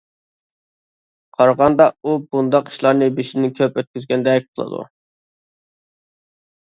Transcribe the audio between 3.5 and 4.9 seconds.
كۆپ ئۆتكۈزگەندەك قىلىدۇ.